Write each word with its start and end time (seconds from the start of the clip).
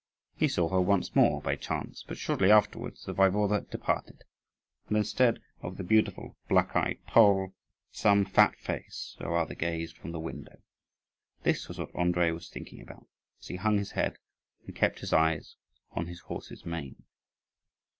He 0.35 0.47
saw 0.47 0.67
her 0.69 0.81
once 0.81 1.15
more, 1.15 1.43
by 1.43 1.55
chance; 1.55 2.01
but 2.07 2.17
shortly 2.17 2.49
afterwards 2.51 3.05
the 3.05 3.13
Waiwode 3.13 3.69
departed, 3.69 4.23
and, 4.87 4.97
instead 4.97 5.39
of 5.61 5.77
the 5.77 5.83
beautiful 5.83 6.35
black 6.49 6.75
eyed 6.75 6.97
Pole, 7.05 7.53
some 7.91 8.25
fat 8.25 8.57
face 8.57 9.15
or 9.19 9.37
other 9.37 9.53
gazed 9.53 9.95
from 9.95 10.11
the 10.11 10.19
window. 10.19 10.57
This 11.43 11.67
was 11.67 11.77
what 11.77 11.93
Andrii 11.93 12.33
was 12.33 12.49
thinking 12.49 12.81
about, 12.81 13.05
as 13.41 13.49
he 13.49 13.57
hung 13.57 13.77
his 13.77 13.91
head 13.91 14.17
and 14.65 14.75
kept 14.75 15.01
his 15.01 15.13
eyes 15.13 15.55
on 15.91 16.07
his 16.07 16.21
horse's 16.21 16.65
mane. 16.65 17.03